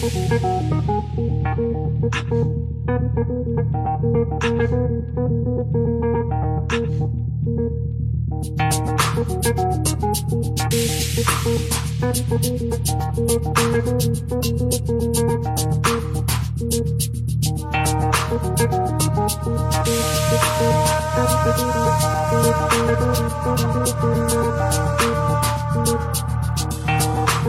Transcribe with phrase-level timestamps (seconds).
[0.00, 0.30] The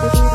[0.00, 0.29] Bye.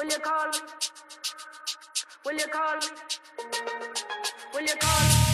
[0.00, 0.58] Will you call me?
[2.24, 2.86] Will you call me?
[4.54, 5.29] Will you call me?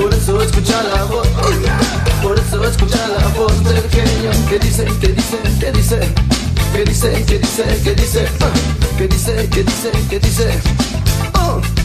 [0.00, 1.28] Por eso escucha la voz.
[2.22, 6.00] Por eso escucha la voz del genio que dice, que dice, que dice.
[6.72, 8.28] Que dice, que dice, que dice.
[8.96, 10.60] Que dice, que dice, que dice.
[11.34, 11.77] Oh.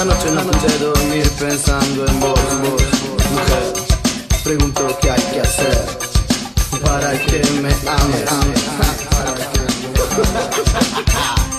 [0.00, 2.82] Esa noche no pude dormir pensando en vos, vos,
[3.32, 3.74] mujer.
[4.42, 5.86] Pregunto qué hay que hacer
[6.82, 8.24] para que me ames.
[9.10, 9.66] Para que me
[11.20, 11.49] ames.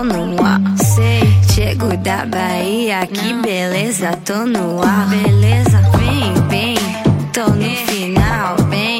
[0.00, 0.60] tô no ar.
[0.76, 1.20] Sei,
[1.52, 5.06] chego da Bahia, que beleza, tô no ar.
[5.08, 6.76] Beleza, vem, vem,
[7.32, 7.76] tô no é.
[7.86, 8.98] final, vem.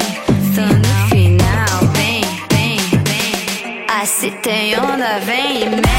[0.53, 3.85] tô no final, vem, vem, vem.
[3.89, 5.90] Ah, se tem onda, vem e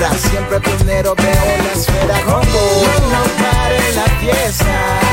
[0.00, 2.40] tierra, siempre pionero veo la esfera Congo.
[2.40, 5.09] No, no pare la fiesta.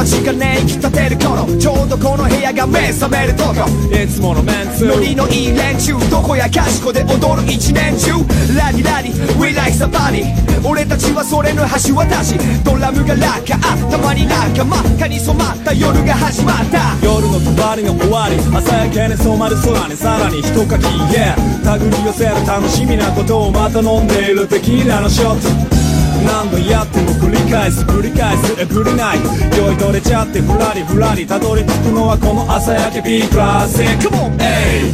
[0.00, 3.66] ージ間違ねき立てる頃ちょうどこの部屋が目覚めるとこ。
[3.90, 4.86] いつものメンツ。
[4.86, 8.12] ノリのいい連中どこやかしこで踊る一年中。
[8.56, 10.24] ラディラディ We like somebody
[10.64, 12.34] 俺たちはそれの橋渡し。
[12.64, 16.96] ドラムがラッカーたまに仲間かに染まった夜が始まった。
[17.02, 25.75] 夜の帳の終わり朝焼けに染まる空にさらに一かき Yeah 手繰り寄せる楽しみなことをまた飲んでいるテキーラのショット
[26.24, 28.60] 何度やっても繰り返す繰り返す。
[28.60, 29.18] エブリナイ
[29.50, 31.26] ト酔い取れちゃってふらりふらり。
[31.26, 33.02] たどり着くのはこの朝焼け。
[33.02, 34.92] B クラシック Come on エイ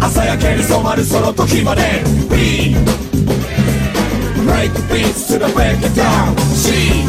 [0.00, 1.82] 朝焼けに染まるその時まで。
[2.30, 2.76] B
[4.44, 6.36] Break beats to the break it down.
[6.54, 7.06] C!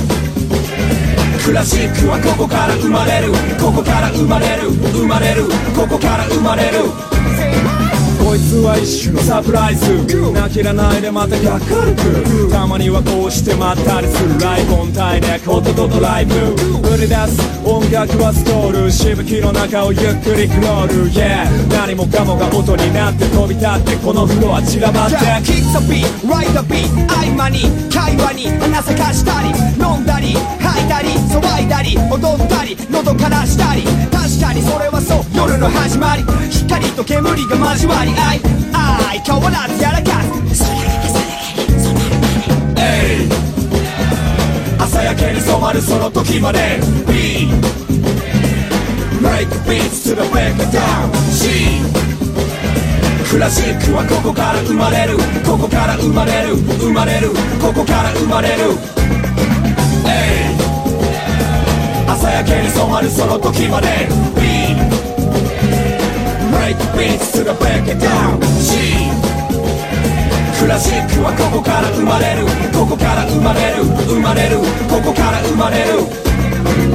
[1.46, 3.32] クラシックはここから生まれる。
[3.62, 4.72] ここから生まれる。
[4.94, 5.44] 生まれる。
[5.76, 7.15] ここから生まれる。
[8.26, 9.94] こいつは一種のサプライズ。
[9.94, 11.96] みんな切らないでまた明る。
[12.48, 14.40] くたまにはこうしてまったりする。
[14.40, 16.85] ライブオンタイでコトとドライブ。
[16.98, 18.92] り出す音楽はストール。
[18.92, 21.10] しぶきの中をゆっくりクロール。
[21.12, 25.18] Yeah 何もかもが音になって飛び立ってこのフロア散らばって。
[25.44, 29.50] Kick the beat, ride the beat 合間に会話に花咲かしたり
[29.82, 33.84] 飲んだり吐いたり騒いだり踊ったり喉からしたり。
[34.12, 35.24] 確かにそれはそう。
[35.36, 36.24] 夜の始まり。
[36.50, 38.12] 光と煙が交わり。
[38.12, 38.42] 合い
[39.10, 40.22] 愛変わらずやらか
[40.54, 40.85] す。
[44.96, 46.80] 朝焼けに染まるその時まで。
[47.06, 47.50] B.
[49.20, 51.12] Break beats to the break it down.
[51.32, 51.84] C.
[53.30, 55.18] クラシックはここから生まれる。
[55.46, 56.56] ここから生まれる。
[56.80, 57.32] 生まれる。
[57.62, 58.72] ここから生まれる。
[60.08, 60.60] エイ
[62.10, 64.08] 朝焼けに染まるその時まで。
[64.40, 64.80] B.
[66.56, 68.42] Break beats to the break it down.
[68.62, 69.05] C.
[70.66, 72.48] クラシックはここから生まれる。
[72.74, 73.86] ここから生まれる。
[74.10, 74.58] 生まれる。
[74.90, 76.95] ここから生まれる。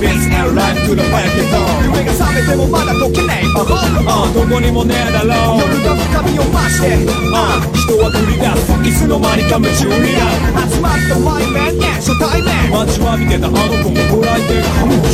[0.00, 3.44] beats and rhyme to the it down 夢が覚めてもまだ解けない。
[3.56, 6.86] ああどこにもねえだろう夜が深みを増して。
[7.34, 10.28] あ人は繰り出すいつの間にか夢中にな
[10.64, 12.70] る集まったマイメン、yeah, 初対面。
[12.70, 14.62] 待ちわびてたあの子もこらえてる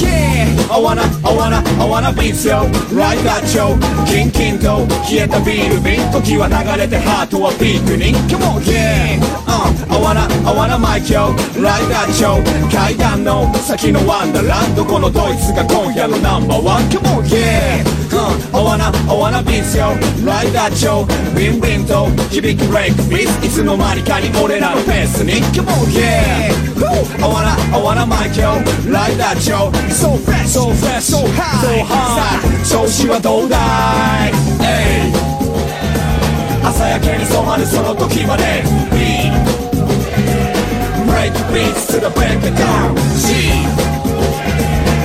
[0.05, 0.45] Yeah.
[0.71, 2.57] I wanna, I wanna, I wanna beat you
[2.97, 3.77] Right that yo
[4.07, 9.21] キンキンと消えたビール瓶時は流れてハートはピークに Come on, yeah.
[9.47, 11.31] Uh, I wanna, I wanna mic yo
[11.61, 19.91] Right that yo 階段の先のワンダーランドこのドイツが今夜のナンバーワン Come on, yeah Uh, I wanna, I wanna beat yo
[20.25, 21.05] Right that yo
[21.35, 26.55] ビンビンと響くブレイクビーツいつの間にかに俺らのペースに Come on, yeah
[27.21, 28.55] I wanna, I wanna mic yo
[28.91, 33.59] Right that yo So fresh, So fresh, so high, so high さあ調子はどうだ
[34.29, 35.13] い Hey
[36.65, 39.33] 朝焼けに染まるその時まで Beat
[41.07, 43.84] Break beats to the break it down C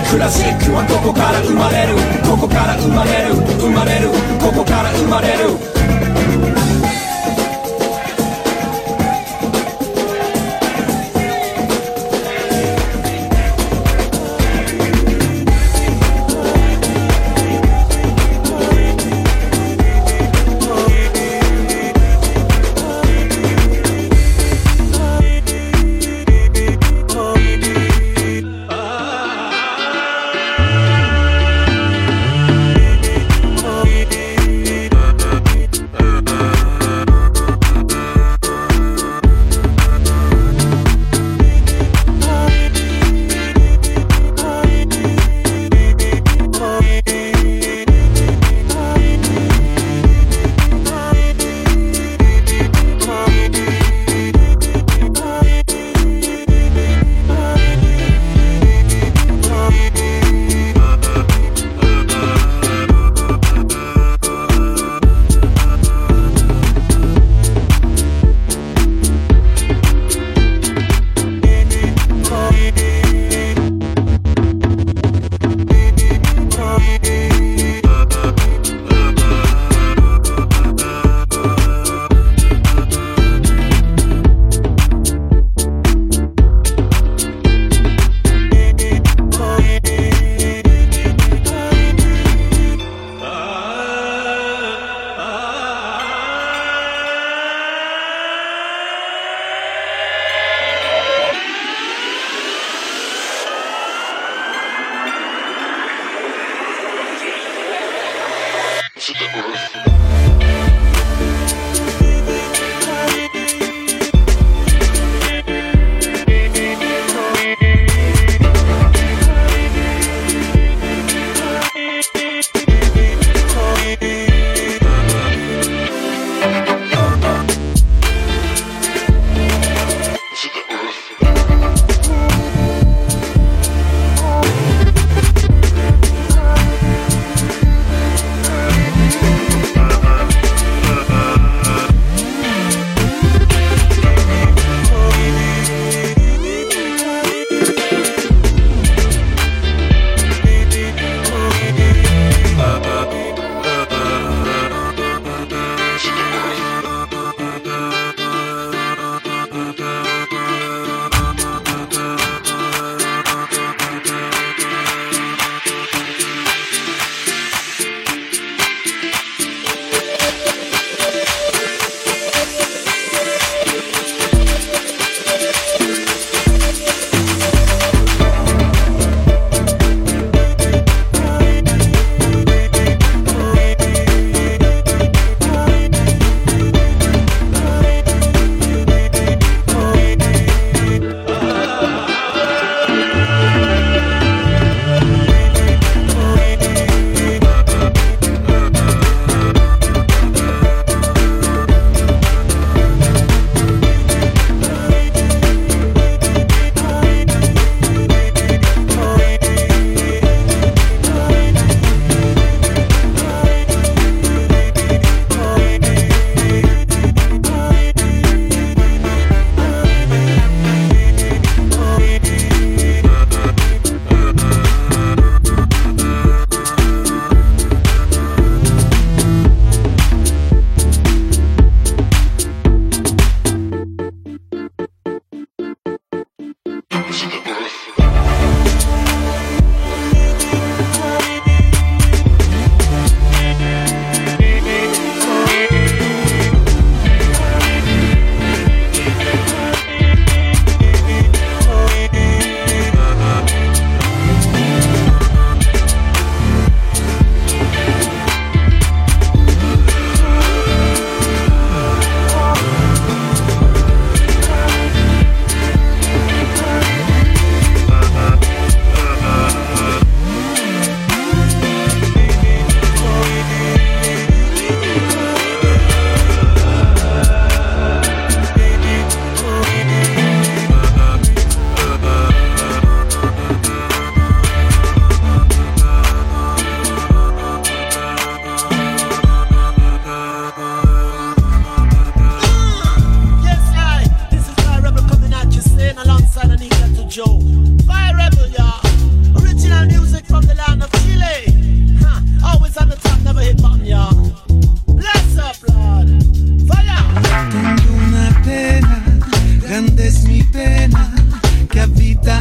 [0.09, 1.95] クラシックはここから生まれる？
[2.27, 3.35] ここから生まれる？
[3.61, 4.09] 生まれる？
[4.41, 6.98] ここから生まれる？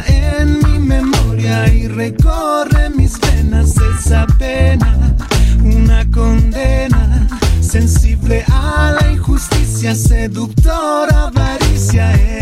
[0.07, 5.15] en mi memoria y recorre mis venas esa pena,
[5.63, 7.27] una condena
[7.61, 12.13] sensible a la injusticia, seductora avaricia.
[12.15, 12.38] Eh.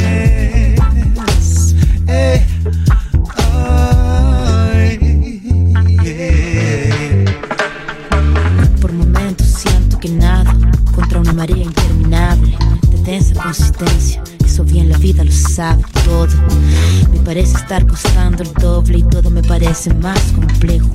[19.68, 20.87] Parece más complejo.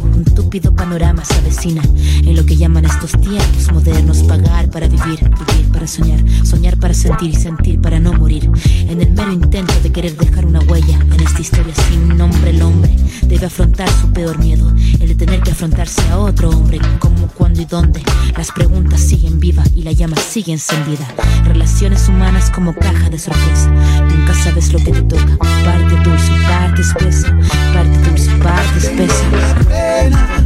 [0.52, 4.22] Un túpido panorama se avecina en lo que llaman estos tiempos modernos.
[4.24, 8.50] Pagar para vivir, vivir para soñar, soñar para sentir y sentir para no morir.
[8.86, 12.60] En el mero intento de querer dejar una huella en esta historia sin nombre, el
[12.60, 16.78] hombre debe afrontar su peor miedo, el de tener que afrontarse a otro hombre.
[16.98, 18.02] ¿Cómo, cuándo y dónde?
[18.36, 21.08] Las preguntas siguen vivas y la llama sigue encendida.
[21.44, 23.70] Relaciones humanas como caja de sorpresa.
[23.70, 25.38] Nunca sabes lo que te toca.
[25.38, 27.38] Parte dulce, parte espesa.
[27.72, 30.41] Parte dulce, parte espesa.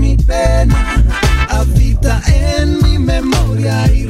[0.00, 1.04] Mi pena,
[1.50, 4.09] habita en mi memoria y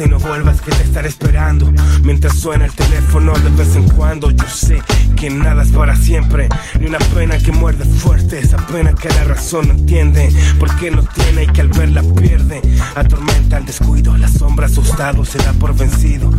[0.00, 1.72] Y no vuelvas que te estaré esperando.
[2.04, 4.80] Mientras suena el teléfono de vez en cuando, yo sé
[5.16, 6.48] que nada es para siempre.
[6.78, 10.32] Ni una pena que muerde fuerte, esa pena que la razón no entiende.
[10.60, 12.62] Porque no tiene y que al verla pierde.
[12.94, 16.30] Atormenta el descuido, la sombra asustado se da por vencido.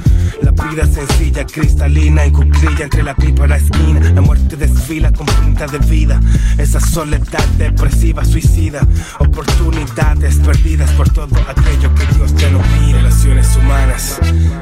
[0.41, 3.99] La vida sencilla, cristalina en cuclilla entre la pipa y la esquina.
[4.12, 6.22] La muerte desfila con pinta de vida.
[6.57, 8.88] Esa soledad depresiva, suicida.
[9.20, 12.99] Oportunidades perdidas por todo aquello que Dios ya no mira.
[12.99, 14.20] Relaciones humanas,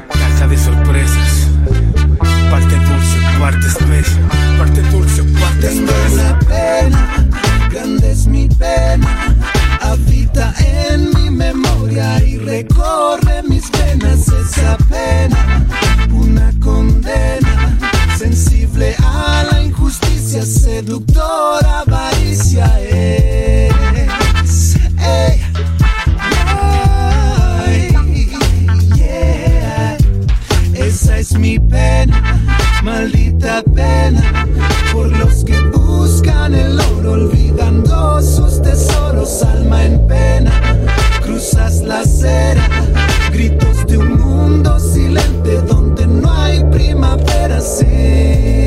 [0.08, 1.48] caja de sorpresas.
[2.50, 4.18] Parte dulce, parte espesa.
[4.58, 6.38] Parte dulce, parte espesa.
[6.48, 7.28] pena,
[7.70, 9.36] grande es mi pena,
[9.80, 15.66] habita en mi memoria y recorre mis venas esa pena,
[16.10, 17.78] una condena,
[18.18, 23.47] sensible a la injusticia, seductora avaricia es.
[31.38, 32.40] Mi pena,
[32.82, 34.46] maldita pena,
[34.92, 40.50] por los que buscan el oro, olvidando sus tesoros, alma en pena.
[41.22, 42.66] Cruzas la acera,
[43.32, 48.57] gritos de un mundo silente donde no hay primavera, sí.